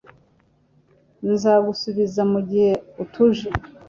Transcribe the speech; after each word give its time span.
Nzagusubiza 1.31 2.21
mugihe 2.31 2.71
utuje 3.03 3.49